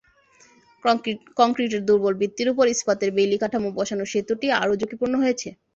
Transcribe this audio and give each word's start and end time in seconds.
কংক্রিটের 1.39 1.81
দুর্বল 1.87 2.13
ভিত্তির 2.21 2.51
ওপর 2.53 2.65
ইস্পাতের 2.67 3.09
বেইলি 3.15 3.37
কাঠামো 3.39 3.69
বসানোয় 3.77 4.11
সেতুটি 4.13 4.47
আরও 4.61 4.73
ঝুঁকিপূর্ণ 4.79 5.13
হয়েছে। 5.23 5.49